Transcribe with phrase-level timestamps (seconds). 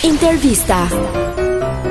[0.00, 0.86] Intervista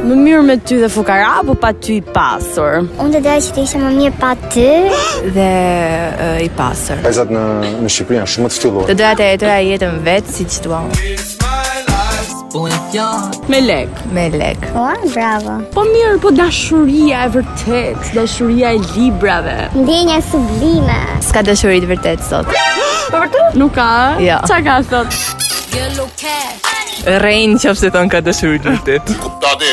[0.03, 2.87] Më mirë me ty dhe fukara, apo pa ty i pasur?
[3.01, 4.63] Unë të dhe që të isha më mirë pa ty
[5.35, 5.49] dhe
[6.09, 6.97] uh, i pasur.
[7.03, 7.43] Pajzat në,
[7.83, 8.87] në Shqipëri janë shumë të fëtyllur.
[8.89, 10.89] Të dhe atë e tëra jetën vetë si që duan.
[13.51, 19.53] Me lek Me lek Po, bravo Po mirë, po dashuria e vërtet Dashuria e librave
[19.83, 20.97] Ndjenja sublime
[21.27, 22.49] Ska dashurit vërtet sot
[23.13, 23.53] Po vërtet?
[23.61, 23.87] Nuk ka
[24.25, 25.13] Jo Qa ka sot?
[25.77, 29.69] Yellow cash Rejnë po që fështë të në ka dëshurë të të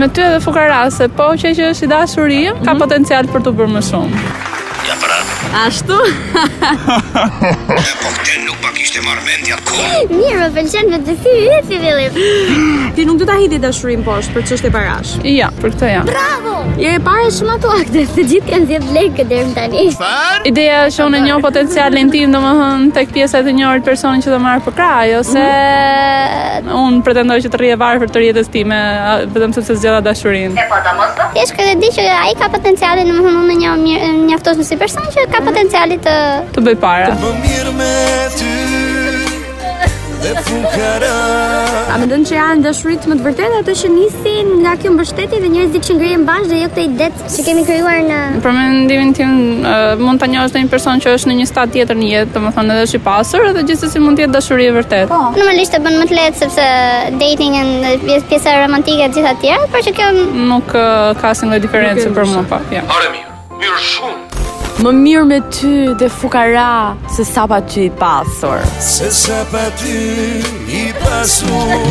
[0.00, 3.50] Me të edhe të të të që të të të të të të të të
[3.50, 4.39] të të
[5.50, 5.96] Ashtu?
[7.10, 9.74] Po ti nuk pa kishte marr mendja ku?
[10.06, 12.18] Mirë, më pëlqen me të thyë ti si Filip.
[12.94, 15.14] Ti nuk do ta hidhë dashurin poshtë për çështë parash.
[15.26, 16.04] ja, për këtë jam.
[16.06, 16.52] Bravo!
[16.78, 19.82] Je e para shumë ato akte, të gjithë kanë dhënë vlerë këtë deri tani.
[19.98, 20.46] Fan?
[20.52, 24.40] Ideja është ona një potencialin tim, domethënë tek pjesa e të njëjtë personi që do
[24.46, 26.38] marr për krah, ose mm.
[26.60, 26.70] Mm-hmm.
[26.78, 28.76] un pretendoj që të rrihe varfër të rjetës time,
[29.34, 30.54] vetëm sepse zgjodha dashurinë.
[30.60, 31.26] E po, ta mos do.
[31.34, 34.76] Ti e di që ai ka potencialin, domethënë unë e njoh mirë, mjaftosh me si
[34.78, 36.16] person që ka potenciali të
[36.54, 37.12] të bëj para.
[37.12, 37.94] Të bëj mirë me
[38.36, 38.54] ty.
[40.20, 41.10] Dhe fukara.
[41.90, 45.38] A më dënë që janë dëshurit më të vërtet ato që nisin nga kjo mbështetje
[45.40, 49.14] dhe njerëz që ngrihen bash dhe jo këtë ide që kemi krijuar në Për mendimin
[49.16, 49.32] tim
[50.04, 52.76] mund të ta njohësh një person që është në një stad tjetër në jetë, domethënë
[52.76, 55.08] edhe është i pasur edhe gjithsesi mund të jetë dashuri e vërtet.
[55.14, 56.68] Po, normalisht e bën më të lehtë sepse
[57.24, 57.96] dating janë
[58.28, 60.12] pjesa romantike gjitha të tjera, por që kjo
[60.52, 60.76] nuk
[61.22, 62.68] ka asnjë lloj diferencë për mua pak.
[62.76, 62.84] Ja.
[62.92, 63.38] Are mirë.
[63.60, 64.26] Mirë shumë.
[64.80, 69.64] Më mirë me ty dhe fukara Se sa pa ty i pasur Se sa pa
[69.76, 69.96] ty
[70.80, 71.84] i pasur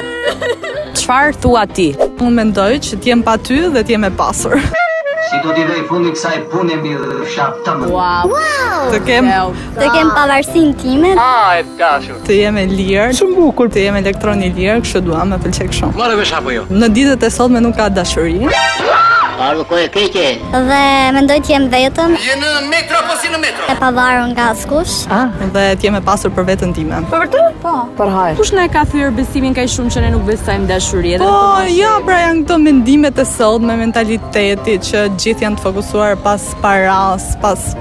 [1.00, 1.88] Çfarë thua ti?
[2.22, 5.82] Unë mendoj që t'jem pa ty dhe t'jem e pasur Si do t'i dhe i
[5.90, 8.78] fundi kësaj pune mi dhe shabë të më Wow, wow.
[8.94, 9.32] Të kem
[9.80, 13.98] Të kem pavarësin time A, e t'kashur Të jem e lirë Që mbukur Të jem
[14.04, 17.64] elektroni lirë Kështë duham me pëlqek shumë Mare shabë jo Në ditët e sot me
[17.66, 20.24] nuk ka dashurin Wow Parë ko e keqe.
[20.52, 20.80] Dhe
[21.16, 22.14] mendoj të jem vetëm.
[22.22, 23.66] Je në metro apo si në metro?
[23.70, 24.94] E pavarur nga askush.
[25.16, 27.00] Ah, dhe të jem e pasur për veten time.
[27.10, 27.42] Po për të?
[27.64, 27.74] Po.
[27.98, 28.34] Për haj.
[28.38, 31.32] Kush na e ka thyer besimin kaq shumë që ne nuk besojmë dashuri edhe po.
[31.34, 35.66] Po, ja, jo, pra janë këto mendimet e sot me mentalitetit që gjithë janë të
[35.66, 37.72] fokusuar pas paras, pas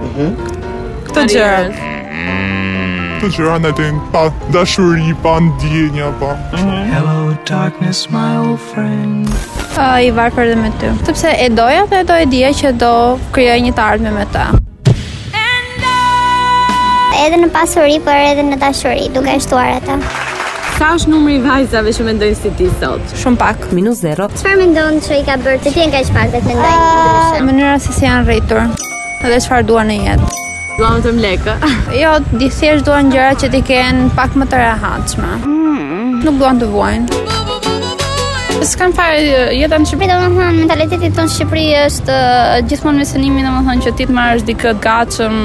[0.00, 0.26] Mhm.
[0.26, 0.36] Mm
[1.04, 1.48] Këto gjë.
[1.68, 2.59] Mm -hmm
[3.20, 4.20] këto gjëra në të pa
[4.54, 6.30] dashuri, pa ndjenja, pa.
[6.56, 6.86] Mhm.
[6.88, 9.28] Hello darkness my old friend.
[9.74, 10.88] Po i për dhe me ty.
[11.04, 12.92] Sepse e doja dhe do e dija që do
[13.36, 14.46] krijoj një të ardhme me ta.
[14.88, 15.36] Uh,
[17.26, 20.00] edhe në pasuri, por edhe në dashuri, duke shtuar ata.
[20.80, 23.04] Sa është numri i vajzave që mendojnë si ti sot?
[23.20, 24.30] Shumë pak, minus 0.
[24.40, 26.92] Çfarë mendon që i ka bërë të nga kaq pak dhe të mendojnë?
[26.96, 28.70] Uh, mënyra se si janë rritur.
[29.20, 30.36] Edhe çfarë duan në jetë?
[30.80, 31.54] do të mlekë.
[31.98, 35.32] Jo, di thjesht duan gjëra që ti ken pak më të rehatshme.
[35.44, 36.20] Mm.
[36.24, 37.20] Nuk duan të vuajnë.
[38.70, 39.20] S'kan fare
[39.56, 42.18] jeta në Shqipëri, domethënë mentaliteti ton në Shqipëri është
[42.72, 45.38] gjithmonë me synimin domethënë që ti të marrësh dikë gatshëm.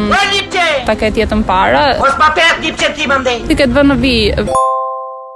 [0.88, 1.88] Ta ketë jetën para.
[2.04, 2.70] Mos pa pet
[3.48, 4.16] Ti ke vënë vi.